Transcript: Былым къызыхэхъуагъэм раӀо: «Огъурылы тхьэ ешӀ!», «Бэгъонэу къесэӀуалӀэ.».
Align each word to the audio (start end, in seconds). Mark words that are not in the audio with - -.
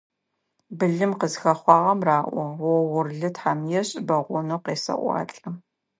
Былым 0.77 1.11
къызыхэхъуагъэм 1.19 1.99
раӀо: 2.07 2.43
«Огъурылы 2.75 3.29
тхьэ 3.35 3.53
ешӀ!», 3.79 3.93
«Бэгъонэу 4.07 4.63
къесэӀуалӀэ.». 4.65 5.49